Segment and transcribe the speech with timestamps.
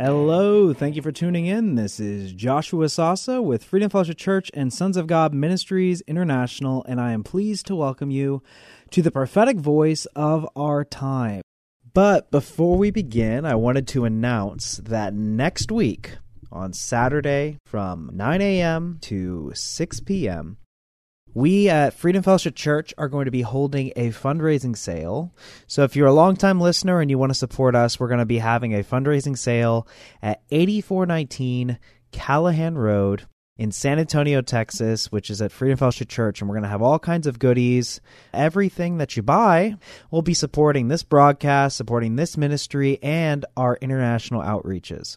[0.00, 1.74] Hello, thank you for tuning in.
[1.74, 7.00] This is Joshua Sasso with Freedom Fellowship Church and Sons of God Ministries International, and
[7.00, 8.40] I am pleased to welcome you
[8.92, 11.42] to the prophetic voice of our time.
[11.94, 16.18] But before we begin, I wanted to announce that next week,
[16.52, 18.98] on Saturday from 9 a.m.
[19.00, 20.58] to 6 p.m.,
[21.38, 25.32] we at Freedom Fellowship Church are going to be holding a fundraising sale.
[25.68, 28.26] So if you're a longtime listener and you want to support us, we're going to
[28.26, 29.86] be having a fundraising sale
[30.20, 31.78] at 8419
[32.10, 36.40] Callaghan Road in San Antonio, Texas, which is at Freedom Fellowship Church.
[36.40, 38.00] And we're going to have all kinds of goodies.
[38.34, 39.76] Everything that you buy
[40.10, 45.16] will be supporting this broadcast, supporting this ministry, and our international outreaches.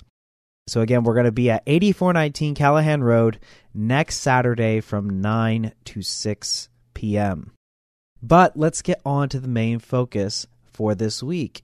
[0.67, 3.39] So again, we're going to be at 8419 Callaghan Road
[3.73, 7.51] next Saturday from 9 to 6 p.m.
[8.21, 11.63] But let's get on to the main focus for this week.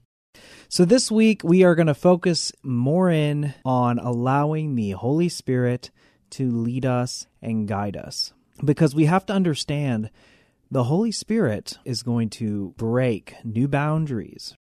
[0.68, 5.90] So this week we are going to focus more in on allowing the Holy Spirit
[6.30, 8.32] to lead us and guide us.
[8.64, 10.10] Because we have to understand
[10.70, 14.54] the Holy Spirit is going to break new boundaries,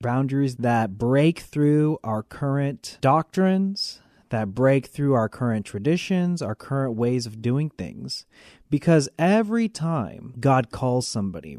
[0.00, 6.94] boundaries that break through our current doctrines, that break through our current traditions, our current
[6.94, 8.26] ways of doing things.
[8.70, 11.58] Because every time God calls somebody,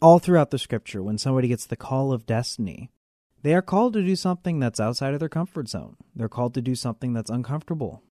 [0.00, 2.90] all throughout the scripture, when somebody gets the call of destiny,
[3.42, 5.96] they are called to do something that's outside of their comfort zone.
[6.14, 8.02] They're called to do something that's uncomfortable.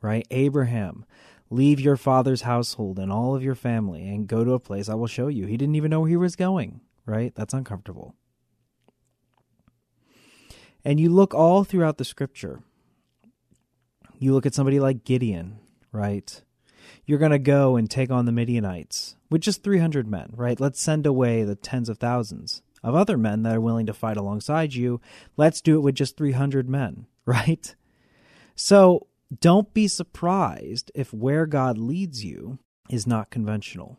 [0.00, 0.26] Right?
[0.30, 1.04] Abraham,
[1.50, 4.94] leave your father's household and all of your family and go to a place I
[4.94, 5.46] will show you.
[5.46, 7.34] He didn't even know where he was going, right?
[7.34, 8.14] That's uncomfortable.
[10.84, 12.62] And you look all throughout the scripture.
[14.18, 15.58] You look at somebody like Gideon,
[15.92, 16.42] right?
[17.06, 20.58] You're going to go and take on the Midianites with just 300 men, right?
[20.58, 24.16] Let's send away the tens of thousands of other men that are willing to fight
[24.16, 25.00] alongside you.
[25.36, 27.74] Let's do it with just 300 men, right?
[28.54, 29.06] So
[29.40, 32.58] don't be surprised if where God leads you
[32.88, 33.98] is not conventional.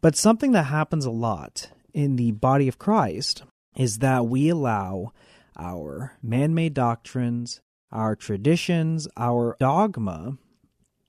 [0.00, 3.44] But something that happens a lot in the body of Christ
[3.76, 5.12] is that we allow
[5.58, 10.38] our man made doctrines, our traditions, our dogma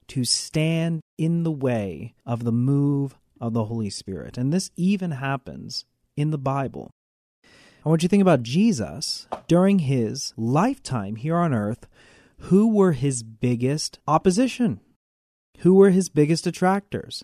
[0.07, 4.37] to stand in the way of the move of the Holy Spirit.
[4.37, 6.91] And this even happens in the Bible.
[7.85, 11.87] I want you to think about Jesus during his lifetime here on earth.
[12.47, 14.79] Who were his biggest opposition?
[15.59, 17.23] Who were his biggest detractors?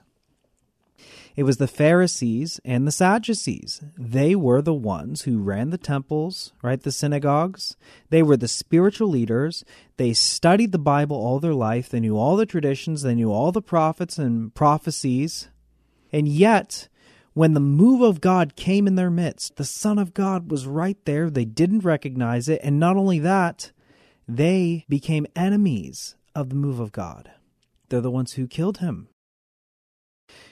[1.39, 3.81] It was the Pharisees and the Sadducees.
[3.97, 6.81] They were the ones who ran the temples, right?
[6.81, 7.77] The synagogues.
[8.09, 9.63] They were the spiritual leaders.
[9.95, 11.87] They studied the Bible all their life.
[11.87, 13.03] They knew all the traditions.
[13.03, 15.47] They knew all the prophets and prophecies.
[16.11, 16.89] And yet,
[17.31, 20.97] when the move of God came in their midst, the Son of God was right
[21.05, 21.29] there.
[21.29, 22.59] They didn't recognize it.
[22.65, 23.71] And not only that,
[24.27, 27.31] they became enemies of the move of God.
[27.87, 29.07] They're the ones who killed him.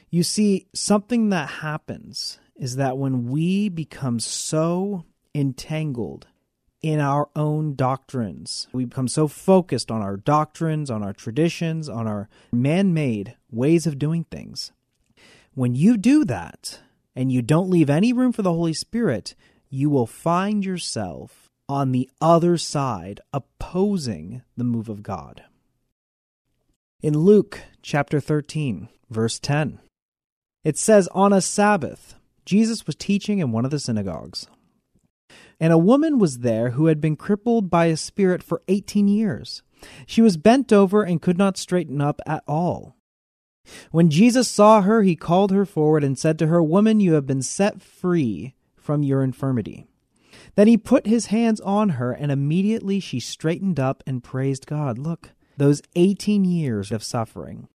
[0.09, 5.03] You see, something that happens is that when we become so
[5.35, 6.27] entangled
[6.81, 12.07] in our own doctrines, we become so focused on our doctrines, on our traditions, on
[12.07, 14.71] our man made ways of doing things.
[15.53, 16.79] When you do that
[17.13, 19.35] and you don't leave any room for the Holy Spirit,
[19.69, 25.43] you will find yourself on the other side opposing the move of God.
[27.01, 29.79] In Luke chapter 13, verse 10,
[30.67, 34.47] it says, On a Sabbath, Jesus was teaching in one of the synagogues.
[35.61, 39.63] And a woman was there who had been crippled by a spirit for 18 years.
[40.05, 42.97] She was bent over and could not straighten up at all.
[43.91, 47.25] When Jesus saw her, he called her forward and said to her, Woman, you have
[47.25, 49.87] been set free from your infirmity.
[50.55, 54.97] Then he put his hands on her, and immediately she straightened up and praised God.
[54.97, 57.69] Look, those 18 years of suffering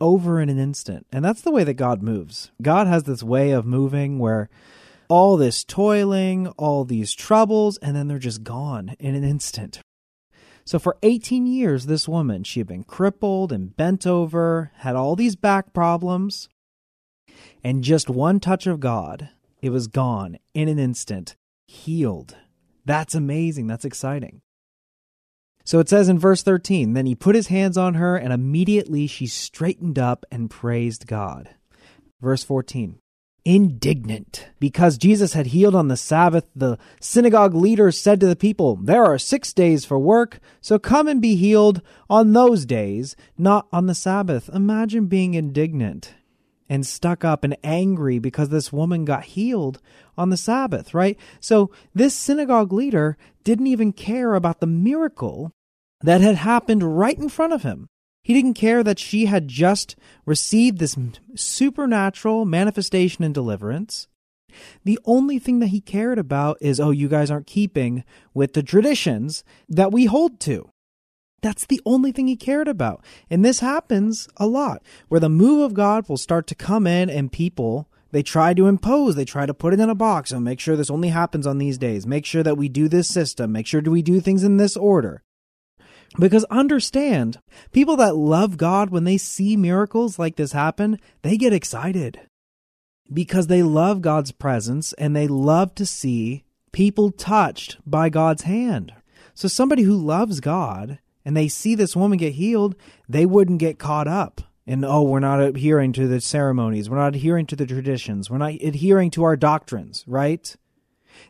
[0.00, 1.06] over in an instant.
[1.12, 2.50] And that's the way that God moves.
[2.62, 4.48] God has this way of moving where
[5.08, 9.80] all this toiling, all these troubles, and then they're just gone in an instant.
[10.64, 15.16] So for 18 years, this woman, she had been crippled and bent over, had all
[15.16, 16.48] these back problems,
[17.64, 19.30] and just one touch of God,
[19.60, 21.34] it was gone in an instant,
[21.66, 22.36] healed.
[22.84, 23.66] That's amazing.
[23.66, 24.42] That's exciting.
[25.64, 29.06] So it says in verse 13, Then he put his hands on her, and immediately
[29.06, 31.50] she straightened up and praised God.
[32.20, 32.98] Verse 14,
[33.44, 34.48] indignant.
[34.58, 39.04] Because Jesus had healed on the Sabbath, the synagogue leaders said to the people, There
[39.04, 43.86] are six days for work, so come and be healed on those days, not on
[43.86, 44.50] the Sabbath.
[44.52, 46.14] Imagine being indignant
[46.70, 49.80] and stuck up and angry because this woman got healed
[50.16, 51.18] on the Sabbath, right?
[51.40, 55.52] So this synagogue leader didn't even care about the miracle
[56.00, 57.88] that had happened right in front of him.
[58.22, 60.96] He didn't care that she had just received this
[61.34, 64.06] supernatural manifestation and deliverance.
[64.84, 68.62] The only thing that he cared about is, oh, you guys aren't keeping with the
[68.62, 70.70] traditions that we hold to.
[71.42, 73.04] That's the only thing he cared about.
[73.30, 77.08] And this happens a lot, where the move of God will start to come in
[77.08, 80.44] and people, they try to impose, they try to put it in a box and
[80.44, 82.06] make sure this only happens on these days.
[82.06, 83.52] Make sure that we do this system.
[83.52, 85.22] Make sure do we do things in this order.
[86.18, 87.38] Because understand,
[87.72, 92.20] people that love God, when they see miracles like this happen, they get excited.
[93.12, 98.92] Because they love God's presence and they love to see people touched by God's hand.
[99.34, 102.76] So somebody who loves God and they see this woman get healed,
[103.08, 107.14] they wouldn't get caught up in, oh, we're not adhering to the ceremonies, we're not
[107.14, 110.56] adhering to the traditions, we're not adhering to our doctrines, right?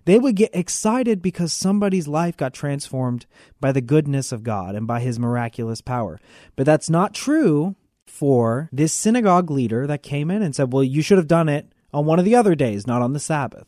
[0.05, 3.27] They would get excited because somebody's life got transformed
[3.61, 6.21] by the goodness of God and by his miraculous power.
[6.57, 7.77] But that's not true
[8.07, 11.73] for this synagogue leader that came in and said, Well, you should have done it
[11.93, 13.67] on one of the other days, not on the Sabbath.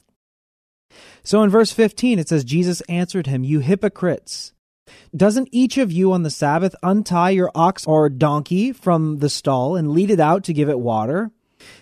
[1.22, 4.51] So in verse 15, it says, Jesus answered him, You hypocrites.
[5.14, 9.76] Doesn't each of you on the Sabbath untie your ox or donkey from the stall
[9.76, 11.30] and lead it out to give it water?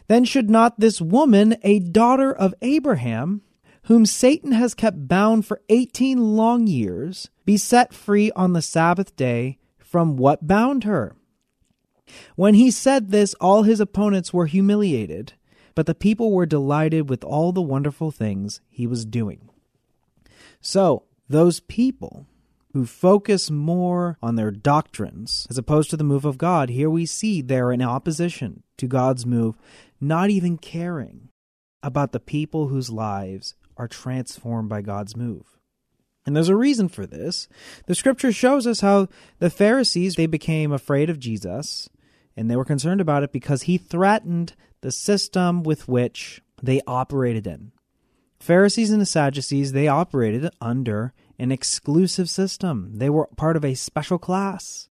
[0.08, 3.42] Then should not this woman, a daughter of Abraham,
[3.84, 9.16] whom Satan has kept bound for 18 long years, be set free on the Sabbath
[9.16, 11.16] day from what bound her?
[12.34, 15.34] When he said this, all his opponents were humiliated,
[15.74, 19.48] but the people were delighted with all the wonderful things he was doing.
[20.60, 22.26] So, those people
[22.72, 27.06] who focus more on their doctrines as opposed to the move of God, here we
[27.06, 29.56] see they're in opposition to God's move,
[30.00, 31.28] not even caring
[31.82, 35.58] about the people whose lives are transformed by God's move.
[36.26, 37.48] And there's a reason for this.
[37.86, 39.08] The scripture shows us how
[39.38, 41.88] the Pharisees they became afraid of Jesus
[42.36, 47.46] and they were concerned about it because he threatened the system with which they operated
[47.46, 47.72] in.
[48.38, 52.92] Pharisees and the Sadducees they operated under an exclusive system.
[52.94, 54.88] They were part of a special class.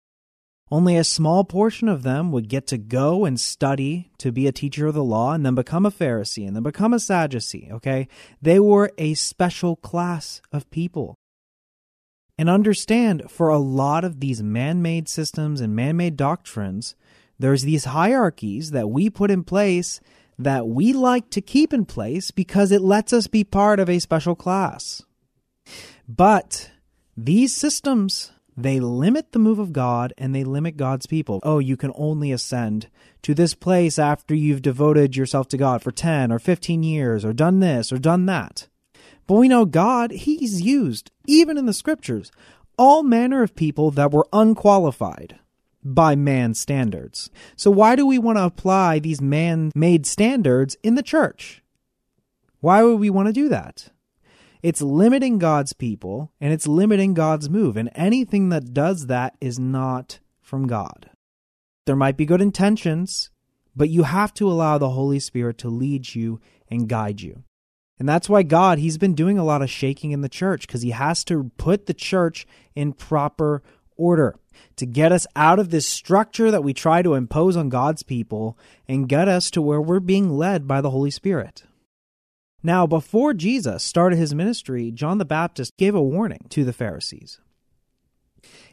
[0.70, 4.52] Only a small portion of them would get to go and study to be a
[4.52, 8.08] teacher of the law and then become a Pharisee and then become a Sadducee, okay?
[8.42, 11.16] They were a special class of people.
[12.38, 16.96] And understand, for a lot of these man made systems and man made doctrines,
[17.40, 20.02] there's these hierarchies that we put in place
[20.38, 24.00] that we like to keep in place because it lets us be part of a
[24.00, 25.02] special class.
[26.08, 26.72] But
[27.16, 31.40] these systems they limit the move of God and they limit God's people.
[31.44, 32.88] Oh, you can only ascend
[33.22, 37.34] to this place after you've devoted yourself to God for 10 or 15 years or
[37.34, 38.68] done this or done that.
[39.28, 42.32] But we know God, He's used, even in the scriptures,
[42.80, 45.38] all manner of people that were unqualified
[45.84, 47.30] by man's standards.
[47.56, 51.62] So why do we want to apply these man made standards in the church?
[52.60, 53.90] Why would we want to do that?
[54.68, 57.78] It's limiting God's people and it's limiting God's move.
[57.78, 61.10] And anything that does that is not from God.
[61.86, 63.30] There might be good intentions,
[63.78, 67.44] but you have to allow the Holy Spirit to lead you and guide you.
[67.98, 70.82] And that's why God, He's been doing a lot of shaking in the church because
[70.82, 72.46] He has to put the church
[72.76, 73.64] in proper
[73.96, 74.36] order
[74.76, 78.60] to get us out of this structure that we try to impose on God's people
[78.86, 81.64] and get us to where we're being led by the Holy Spirit.
[82.68, 87.40] Now, before Jesus started his ministry, John the Baptist gave a warning to the Pharisees.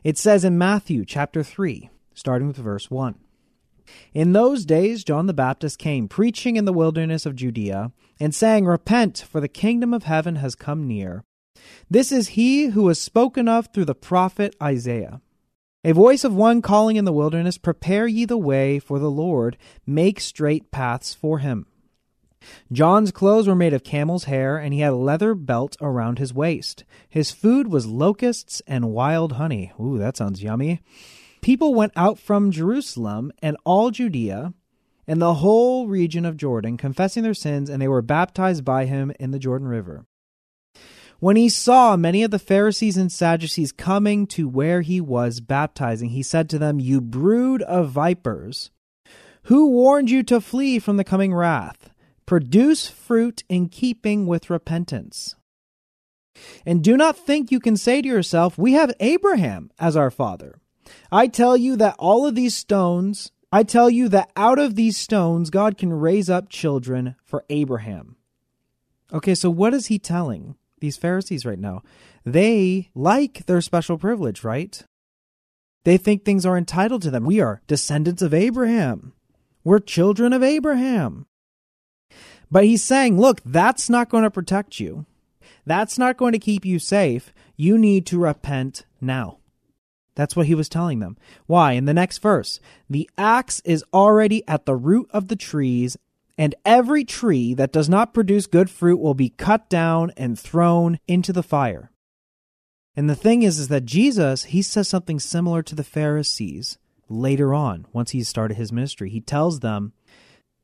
[0.02, 3.14] It says in Matthew chapter 3, starting with verse 1.
[4.12, 8.64] In those days, John the Baptist came preaching in the wilderness of Judea and saying,
[8.64, 11.22] Repent, for the kingdom of heaven has come near.
[11.88, 15.20] This is he who was spoken of through the prophet Isaiah.
[15.84, 19.56] A voice of one calling in the wilderness, Prepare ye the way for the Lord,
[19.86, 21.68] make straight paths for him.
[22.72, 26.34] John's clothes were made of camel's hair, and he had a leather belt around his
[26.34, 26.84] waist.
[27.08, 29.72] His food was locusts and wild honey.
[29.80, 30.80] Ooh, that sounds yummy.
[31.40, 34.54] People went out from Jerusalem and all Judea
[35.06, 39.12] and the whole region of Jordan, confessing their sins, and they were baptized by him
[39.20, 40.06] in the Jordan River.
[41.20, 46.10] When he saw many of the Pharisees and Sadducees coming to where he was baptizing,
[46.10, 48.70] he said to them, You brood of vipers,
[49.44, 51.90] who warned you to flee from the coming wrath?
[52.26, 55.37] Produce fruit in keeping with repentance.
[56.66, 60.61] And do not think you can say to yourself, We have Abraham as our father.
[61.11, 64.97] I tell you that all of these stones, I tell you that out of these
[64.97, 68.16] stones, God can raise up children for Abraham.
[69.12, 71.83] Okay, so what is he telling these Pharisees right now?
[72.25, 74.83] They like their special privilege, right?
[75.85, 77.25] They think things are entitled to them.
[77.25, 79.12] We are descendants of Abraham.
[79.62, 81.26] We're children of Abraham.
[82.54, 85.06] But he's saying, look, that's not going to protect you.
[85.66, 87.34] That's not going to keep you safe.
[87.56, 89.38] You need to repent now.
[90.14, 91.16] That's what he was telling them.
[91.46, 91.73] Why?
[91.73, 95.96] In the next verse, the axe is already at the root of the trees,
[96.38, 101.00] and every tree that does not produce good fruit will be cut down and thrown
[101.08, 101.90] into the fire.
[102.94, 107.52] And the thing is, is that Jesus, he says something similar to the Pharisees later
[107.52, 109.11] on, once he started his ministry.
[109.11, 109.92] He tells them,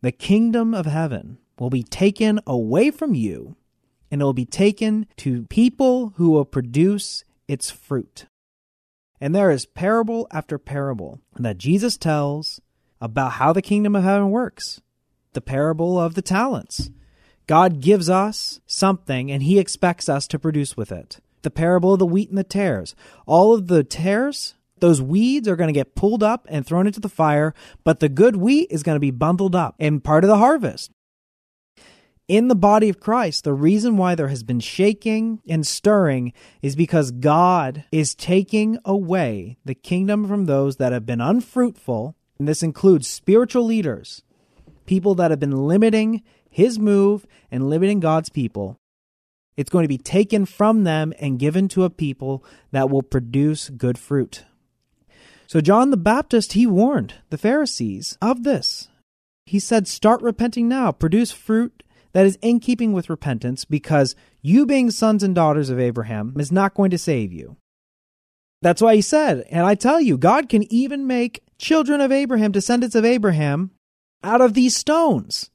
[0.03, 3.55] the kingdom of heaven will be taken away from you
[4.11, 8.25] and it will be taken to people who will produce its fruit.
[9.21, 12.61] And there is parable after parable that Jesus tells
[13.01, 14.81] about how the kingdom of heaven works.
[15.35, 16.91] The parable of the talents.
[17.47, 21.21] God gives us something and he expects us to produce with it.
[21.43, 22.95] The parable of the wheat and the tares.
[23.27, 27.01] All of the tares, those weeds are going to get pulled up and thrown into
[27.01, 30.29] the fire, but the good wheat is going to be bundled up and part of
[30.29, 30.91] the harvest
[32.31, 36.33] in the body of Christ, the reason why there has been shaking and stirring
[36.63, 42.15] is because God is taking away the kingdom from those that have been unfruitful.
[42.39, 44.23] And this includes spiritual leaders,
[44.87, 48.77] people that have been limiting his move and limiting God's people.
[49.57, 53.71] It's going to be taken from them and given to a people that will produce
[53.71, 54.45] good fruit.
[55.49, 58.89] So, John the Baptist, he warned the Pharisees of this.
[59.47, 61.83] He said, Start repenting now, produce fruit
[62.13, 66.51] that is in keeping with repentance because you being sons and daughters of Abraham is
[66.51, 67.57] not going to save you.
[68.63, 72.53] That's why he said, and I tell you, God can even make children of Abraham,
[72.53, 73.71] descendants of Abraham,
[74.23, 75.51] out of these stones.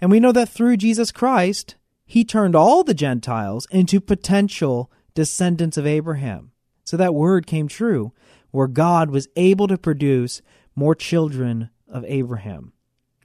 [0.00, 5.76] And we know that through Jesus Christ, he turned all the Gentiles into potential descendants
[5.76, 6.52] of Abraham.
[6.84, 8.12] So that word came true,
[8.50, 10.42] where God was able to produce
[10.74, 12.72] more children of Abraham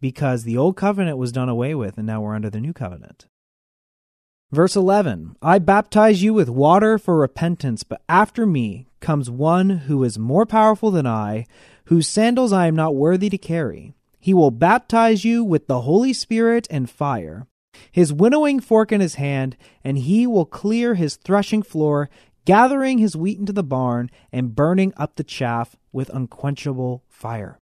[0.02, 3.28] because the old covenant was done away with and now we're under the new covenant.
[4.52, 10.04] Verse 11 I baptize you with water for repentance, but after me comes one who
[10.04, 11.46] is more powerful than I,
[11.86, 13.94] whose sandals I am not worthy to carry.
[14.20, 17.48] He will baptize you with the Holy Spirit and fire.
[17.92, 22.10] His winnowing fork in his hand, and he will clear his threshing floor,
[22.44, 27.61] gathering his wheat into the barn, and burning up the chaff with unquenchable fire.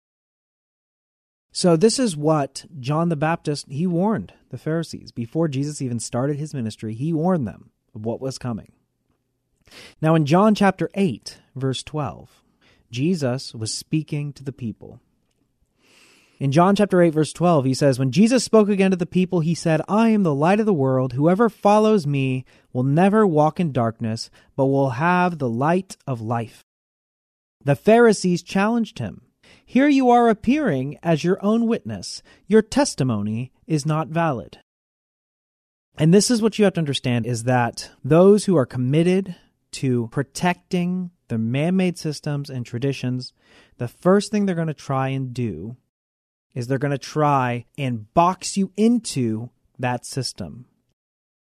[1.56, 6.36] So this is what John the Baptist he warned the Pharisees before Jesus even started
[6.36, 6.94] his ministry.
[6.94, 8.72] He warned them of what was coming.
[10.02, 12.42] Now in John chapter 8 verse 12,
[12.90, 14.98] Jesus was speaking to the people.
[16.40, 19.38] In John chapter 8 verse 12, he says, When Jesus spoke again to the people,
[19.38, 21.12] he said, I am the light of the world.
[21.12, 26.64] Whoever follows me will never walk in darkness, but will have the light of life.
[27.64, 29.23] The Pharisees challenged him.
[29.64, 32.22] Here you are appearing as your own witness.
[32.46, 34.58] Your testimony is not valid.
[35.96, 39.36] And this is what you have to understand is that those who are committed
[39.72, 43.32] to protecting the man made systems and traditions,
[43.78, 45.76] the first thing they're going to try and do
[46.54, 50.66] is they're going to try and box you into that system.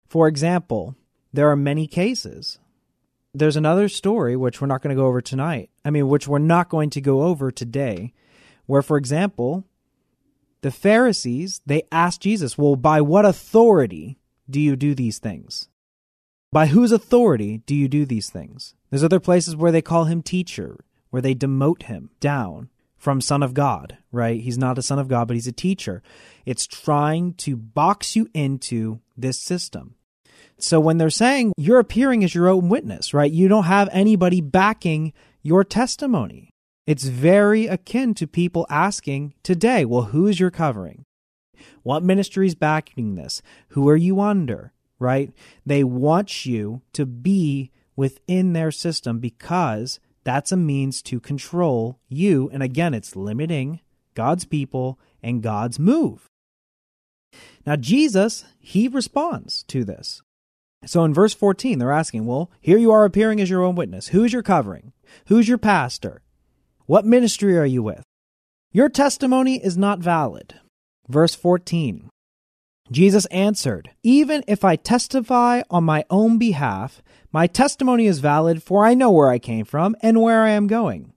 [0.07, 0.95] For example,
[1.33, 2.59] there are many cases
[3.39, 5.71] there's another story which we're not going to go over tonight.
[5.85, 8.13] I mean, which we're not going to go over today,
[8.67, 9.65] where, for example,
[10.63, 15.69] the Pharisees they asked Jesus, "Well, by what authority do you do these things?
[16.53, 20.23] By whose authority do you do these things?" There's other places where they call him
[20.23, 24.41] teacher, where they demote him down from son of God, right?
[24.41, 26.03] He's not a son of God, but he's a teacher.
[26.47, 29.96] It's trying to box you into this system.
[30.59, 33.31] So when they're saying you're appearing as your own witness, right?
[33.31, 36.51] You don't have anybody backing your testimony.
[36.87, 41.05] It's very akin to people asking today, well, who is your covering?
[41.83, 43.43] What ministry is backing this?
[43.69, 44.73] Who are you under?
[44.99, 45.33] Right?
[45.65, 52.49] They want you to be within their system because that's a means to control you.
[52.53, 53.81] And again, it's limiting
[54.15, 56.27] God's people and God's move.
[57.67, 60.23] Now, Jesus, he responds to this.
[60.87, 64.09] So in verse 14, they're asking, well, here you are appearing as your own witness.
[64.09, 64.93] Who's your covering?
[65.27, 66.23] Who's your pastor?
[66.87, 68.03] What ministry are you with?
[68.73, 70.55] Your testimony is not valid.
[71.09, 72.09] Verse 14
[72.93, 77.03] Jesus answered, Even if I testify on my own behalf,
[77.33, 80.69] my testimony is valid, for I know where I came from and where I am
[80.69, 81.13] going.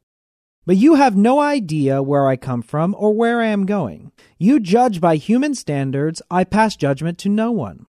[0.66, 4.12] But you have no idea where I come from or where I am going.
[4.38, 7.86] You judge by human standards, I pass judgment to no one.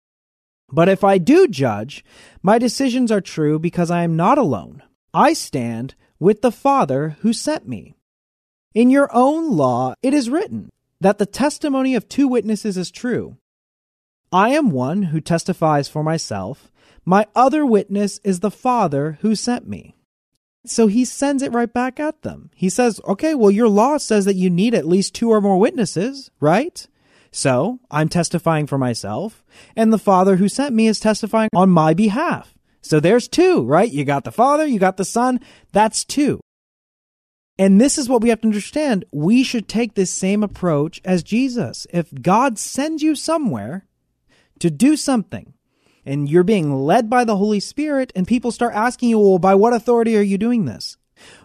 [0.71, 2.03] But if I do judge,
[2.41, 4.83] my decisions are true because I am not alone.
[5.13, 7.95] I stand with the Father who sent me.
[8.73, 10.69] In your own law, it is written
[10.99, 13.37] that the testimony of two witnesses is true.
[14.31, 16.69] I am one who testifies for myself.
[17.05, 19.95] My other witness is the Father who sent me.
[20.65, 22.51] So he sends it right back at them.
[22.53, 25.57] He says, okay, well, your law says that you need at least two or more
[25.57, 26.85] witnesses, right?
[27.31, 29.43] So I'm testifying for myself,
[29.75, 32.55] and the Father who sent me is testifying on my behalf.
[32.81, 33.91] So there's two, right?
[33.91, 35.39] You got the Father, you got the Son.
[35.71, 36.39] That's two.
[37.59, 39.05] And this is what we have to understand.
[39.11, 41.87] We should take this same approach as Jesus.
[41.91, 43.85] If God sends you somewhere
[44.59, 45.53] to do something,
[46.05, 49.55] and you're being led by the Holy Spirit, and people start asking you, well, by
[49.55, 50.97] what authority are you doing this?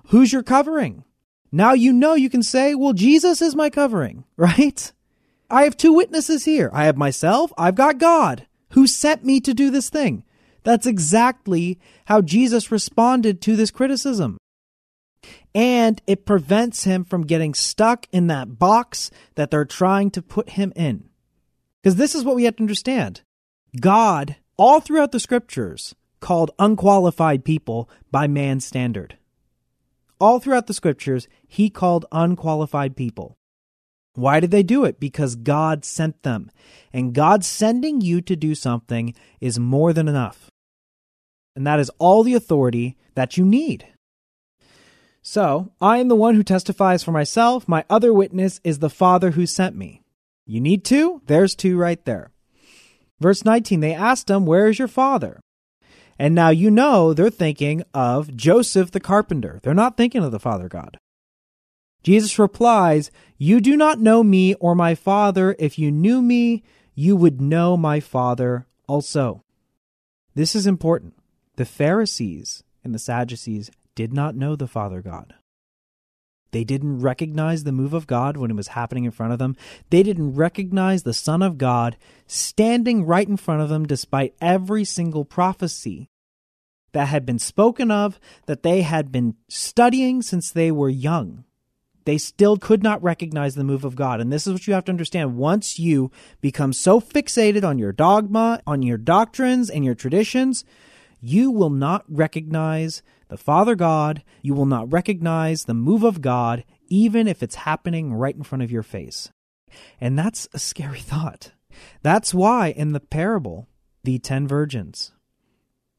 [0.07, 1.05] Who's your covering?
[1.51, 4.93] Now you know you can say, well, Jesus is my covering, right?
[5.53, 6.71] I have two witnesses here.
[6.73, 10.25] I have myself, I've got God who sent me to do this thing.
[10.63, 14.39] That's exactly how Jesus responded to this criticism.
[15.55, 20.51] And it prevents him from getting stuck in that box that they're trying to put
[20.51, 21.11] him in.
[21.83, 23.21] Because this is what we have to understand
[23.79, 29.19] God all throughout the scriptures called unqualified people by man's standard.
[30.19, 33.37] All throughout the scriptures, he called unqualified people.
[34.15, 35.01] Why did they do it?
[35.01, 36.51] Because God sent them.
[36.93, 40.51] And God sending you to do something is more than enough.
[41.57, 43.87] And that is all the authority that you need.
[45.23, 47.69] So, I am the one who testifies for myself.
[47.69, 50.03] My other witness is the Father who sent me.
[50.47, 51.23] You need two?
[51.27, 52.33] There's two right there.
[53.21, 55.41] Verse 19, they asked him, Where is your father?
[56.19, 59.61] And now you know they're thinking of Joseph the carpenter.
[59.63, 60.99] They're not thinking of the Father God.
[62.03, 65.55] Jesus replies, You do not know me or my Father.
[65.59, 66.63] If you knew me,
[66.95, 69.45] you would know my Father also.
[70.35, 71.15] This is important.
[71.57, 75.35] The Pharisees and the Sadducees did not know the Father God.
[76.51, 79.57] They didn't recognize the move of God when it was happening in front of them.
[79.89, 84.85] They didn't recognize the Son of God standing right in front of them despite every
[84.85, 86.09] single prophecy
[86.93, 91.45] that had been spoken of, that they had been studying since they were young.
[92.05, 94.21] They still could not recognize the move of God.
[94.21, 95.37] And this is what you have to understand.
[95.37, 96.11] Once you
[96.41, 100.65] become so fixated on your dogma, on your doctrines, and your traditions,
[101.21, 104.25] you will not recognize the Father God.
[104.43, 108.63] You will not recognize the move of God, even if it's happening right in front
[108.63, 109.31] of your face.
[110.01, 111.53] And that's a scary thought.
[112.03, 113.69] That's why in the parable,
[114.05, 115.13] the ten virgins,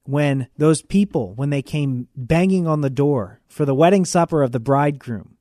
[0.05, 4.51] when those people, when they came banging on the door for the wedding supper of
[4.51, 5.32] the bridegroom,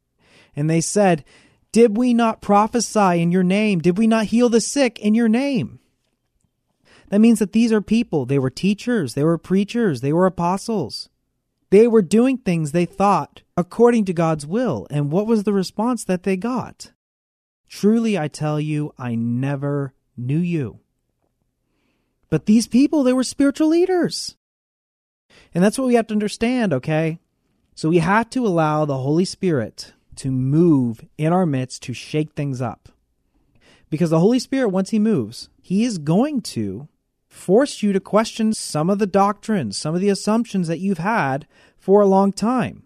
[0.54, 1.24] and they said,
[1.72, 3.80] Did we not prophesy in your name?
[3.80, 5.78] Did we not heal the sick in your name?
[7.08, 8.24] That means that these are people.
[8.24, 11.08] They were teachers, they were preachers, they were apostles.
[11.70, 14.86] They were doing things they thought according to God's will.
[14.90, 16.92] And what was the response that they got?
[17.66, 20.80] Truly, I tell you, I never knew you.
[22.28, 24.36] But these people, they were spiritual leaders.
[25.54, 27.18] And that's what we have to understand, okay?
[27.74, 32.32] So we have to allow the Holy Spirit to move in our midst to shake
[32.34, 32.88] things up.
[33.90, 36.88] Because the Holy Spirit, once He moves, He is going to
[37.28, 41.46] force you to question some of the doctrines, some of the assumptions that you've had
[41.76, 42.84] for a long time.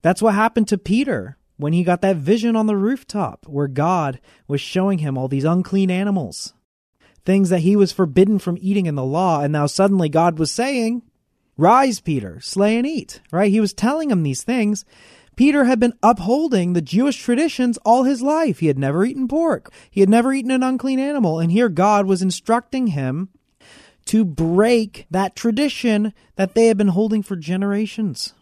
[0.00, 4.20] That's what happened to Peter when he got that vision on the rooftop where God
[4.48, 6.54] was showing him all these unclean animals,
[7.24, 9.40] things that he was forbidden from eating in the law.
[9.40, 11.02] And now suddenly God was saying,
[11.56, 13.50] Rise, Peter, slay and eat, right?
[13.50, 14.84] He was telling him these things.
[15.36, 18.60] Peter had been upholding the Jewish traditions all his life.
[18.60, 19.72] He had never eaten pork.
[19.90, 21.40] He had never eaten an unclean animal.
[21.40, 23.30] And here God was instructing him
[24.06, 28.34] to break that tradition that they had been holding for generations.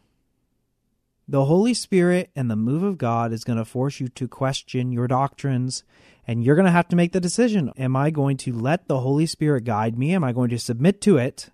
[1.28, 4.92] The Holy Spirit and the move of God is going to force you to question
[4.92, 5.85] your doctrines,
[6.26, 9.00] and you're going to have to make the decision Am I going to let the
[9.00, 10.14] Holy Spirit guide me?
[10.14, 11.50] Am I going to submit to it?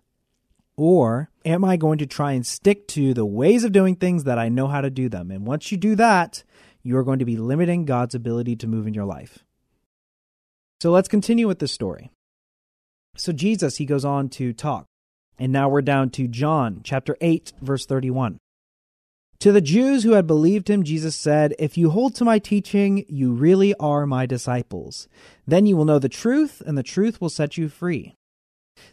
[0.78, 4.38] Or am I going to try and stick to the ways of doing things that
[4.38, 5.32] I know how to do them?
[5.32, 6.44] And once you do that,
[6.84, 9.40] you are going to be limiting God's ability to move in your life.
[10.80, 12.12] So let's continue with this story.
[13.16, 14.86] So Jesus, he goes on to talk.
[15.36, 18.38] And now we're down to John chapter 8, verse 31.
[19.40, 23.04] To the Jews who had believed him, Jesus said, If you hold to my teaching,
[23.08, 25.08] you really are my disciples.
[25.44, 28.14] Then you will know the truth, and the truth will set you free.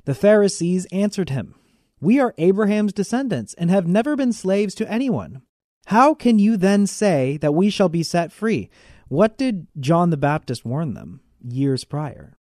[0.05, 1.53] The Pharisees answered him,
[2.01, 5.41] We are Abraham's descendants, and have never been slaves to anyone.
[5.87, 8.69] How can you then say that we shall be set free?
[9.07, 12.37] What did John the Baptist warn them years prior?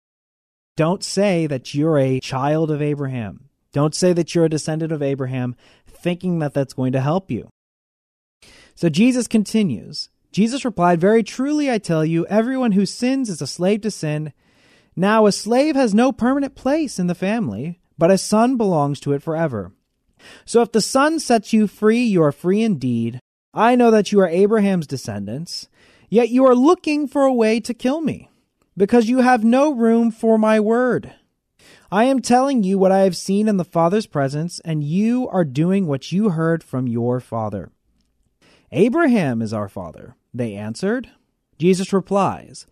[0.76, 3.50] Don't say that you're a child of Abraham.
[3.72, 5.54] Don't say that you're a descendant of Abraham,
[5.86, 7.48] thinking that that's going to help you.
[8.74, 10.08] So Jesus continues.
[10.30, 14.32] Jesus replied, Very truly I tell you, everyone who sins is a slave to sin.
[14.96, 19.12] Now a slave has no permanent place in the family, but a son belongs to
[19.12, 19.70] it forever.
[20.44, 23.20] So if the son sets you free, you are free indeed.
[23.54, 25.68] I know that you are Abraham's descendants,
[26.10, 28.28] yet you are looking for a way to kill me,
[28.76, 31.14] because you have no room for my word.
[31.92, 35.44] I am telling you what I have seen in the Father's presence, and you are
[35.44, 37.70] doing what you heard from your father.
[38.72, 41.08] Abraham is our father, they answered.
[41.56, 42.66] Jesus replies,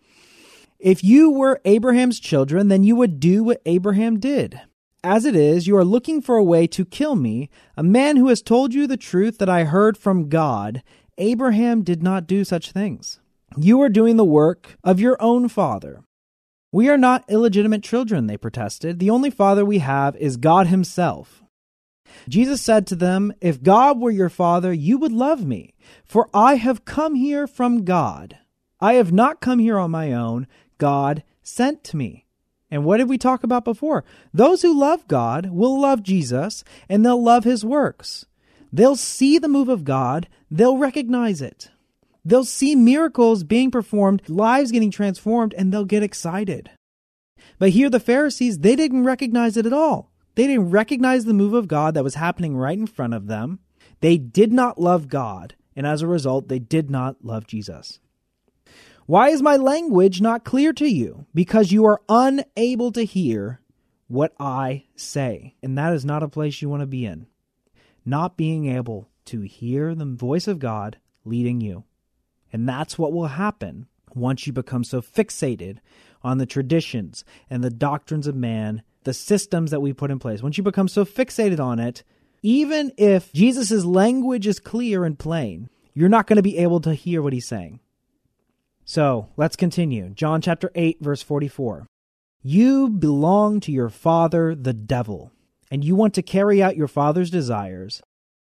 [0.77, 4.59] If you were Abraham's children, then you would do what Abraham did.
[5.03, 8.27] As it is, you are looking for a way to kill me, a man who
[8.27, 10.83] has told you the truth that I heard from God.
[11.17, 13.19] Abraham did not do such things.
[13.57, 16.03] You are doing the work of your own father.
[16.71, 18.99] We are not illegitimate children, they protested.
[18.99, 21.43] The only father we have is God Himself.
[22.29, 25.73] Jesus said to them, If God were your father, you would love me,
[26.05, 28.37] for I have come here from God.
[28.79, 30.47] I have not come here on my own.
[30.77, 32.20] God sent me.
[32.71, 34.05] And what did we talk about before?
[34.33, 38.25] Those who love God will love Jesus and they'll love his works.
[38.71, 41.69] They'll see the move of God, they'll recognize it.
[42.23, 46.69] They'll see miracles being performed, lives getting transformed, and they'll get excited.
[47.59, 50.11] But here, the Pharisees, they didn't recognize it at all.
[50.35, 53.59] They didn't recognize the move of God that was happening right in front of them.
[53.99, 57.99] They did not love God, and as a result, they did not love Jesus.
[59.11, 61.25] Why is my language not clear to you?
[61.35, 63.59] Because you are unable to hear
[64.07, 65.57] what I say.
[65.61, 67.27] And that is not a place you want to be in.
[68.05, 71.83] Not being able to hear the voice of God leading you.
[72.53, 75.79] And that's what will happen once you become so fixated
[76.23, 80.41] on the traditions and the doctrines of man the systems that we put in place,
[80.41, 82.05] once you become so fixated on it,
[82.43, 86.93] even if Jesus' language is clear and plain, you're not going to be able to
[86.93, 87.81] hear what he's saying.
[88.91, 90.09] So let's continue.
[90.09, 91.87] John chapter 8, verse 44.
[92.43, 95.31] You belong to your father, the devil,
[95.71, 98.01] and you want to carry out your father's desires.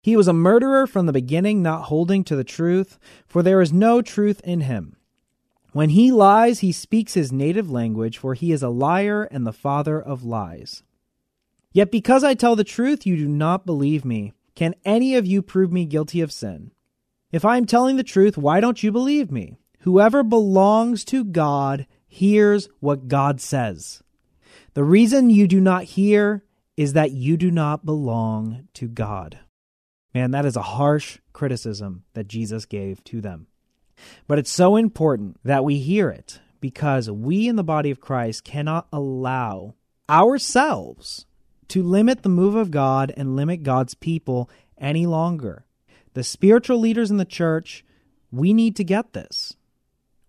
[0.02, 3.70] He was a murderer from the beginning, not holding to the truth, for there is
[3.70, 4.96] no truth in him.
[5.72, 9.52] When he lies, he speaks his native language, for he is a liar and the
[9.52, 10.82] father of lies.
[11.74, 14.32] Yet because I tell the truth, you do not believe me.
[14.54, 16.70] Can any of you prove me guilty of sin?
[17.30, 19.58] If I am telling the truth, why don't you believe me?
[19.80, 24.02] Whoever belongs to God hears what God says.
[24.74, 26.44] The reason you do not hear
[26.76, 29.38] is that you do not belong to God.
[30.14, 33.46] Man, that is a harsh criticism that Jesus gave to them.
[34.26, 38.44] But it's so important that we hear it because we in the body of Christ
[38.44, 39.74] cannot allow
[40.08, 41.26] ourselves
[41.68, 45.64] to limit the move of God and limit God's people any longer.
[46.14, 47.84] The spiritual leaders in the church,
[48.32, 49.56] we need to get this.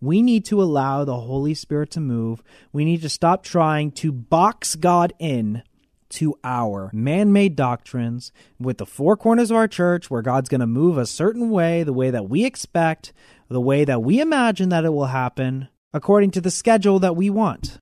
[0.01, 2.41] We need to allow the Holy Spirit to move.
[2.73, 5.61] We need to stop trying to box God in
[6.09, 10.59] to our man made doctrines with the four corners of our church where God's going
[10.59, 13.13] to move a certain way, the way that we expect,
[13.47, 17.29] the way that we imagine that it will happen, according to the schedule that we
[17.29, 17.77] want.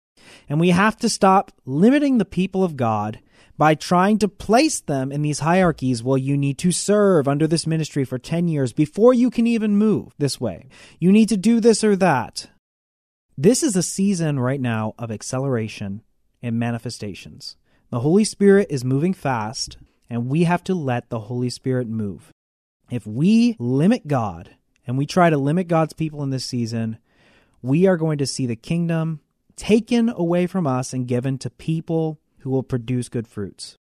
[0.47, 3.19] And we have to stop limiting the people of God
[3.59, 6.01] by trying to place them in these hierarchies.
[6.01, 9.75] Well, you need to serve under this ministry for 10 years before you can even
[9.75, 10.69] move this way.
[10.97, 12.49] You need to do this or that.
[13.37, 16.03] This is a season right now of acceleration
[16.41, 17.57] and manifestations.
[17.89, 19.77] The Holy Spirit is moving fast,
[20.09, 22.31] and we have to let the Holy Spirit move.
[22.89, 24.55] If we limit God
[24.87, 26.97] and we try to limit God's people in this season,
[27.61, 29.19] we are going to see the kingdom
[29.57, 33.75] taken away from us and given to people who will produce good fruits.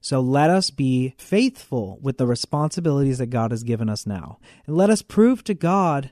[0.00, 4.38] So let us be faithful with the responsibilities that God has given us now.
[4.66, 6.10] And let us prove to God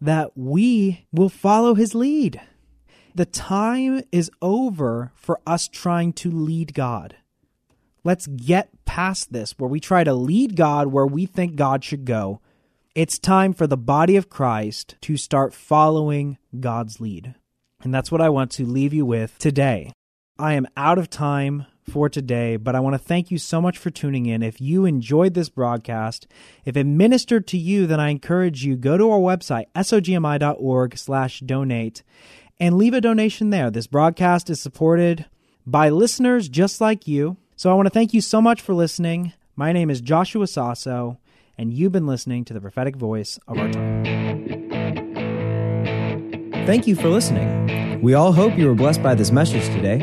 [0.00, 2.40] that we will follow his lead.
[3.14, 7.16] The time is over for us trying to lead God.
[8.04, 12.04] Let's get past this where we try to lead God where we think God should
[12.04, 12.40] go
[12.94, 17.36] it's time for the body of Christ to start following God's lead.
[17.82, 19.92] And that's what I want to leave you with today.
[20.40, 23.76] I am out of time for today, but I want to thank you so much
[23.76, 24.42] for tuning in.
[24.42, 26.26] If you enjoyed this broadcast,
[26.64, 32.02] if it ministered to you, then I encourage you go to our website sogmi.org/donate
[32.58, 33.70] and leave a donation there.
[33.70, 35.26] This broadcast is supported
[35.66, 37.36] by listeners just like you.
[37.54, 39.34] So I want to thank you so much for listening.
[39.56, 41.18] My name is Joshua Sasso,
[41.58, 44.04] and you've been listening to the prophetic voice of our time.
[46.64, 48.00] Thank you for listening.
[48.00, 50.02] We all hope you were blessed by this message today.